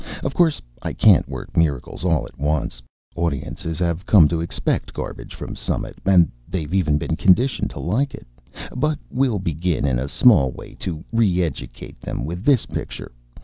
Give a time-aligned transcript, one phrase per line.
[0.23, 2.81] Of course I can't work miracles all at once.
[3.15, 8.15] Audiences have come to expect garbage from Summit, and they've even been conditioned to like
[8.15, 8.25] it.
[8.75, 13.11] But we'll begin in a small way to re educate them with this picture.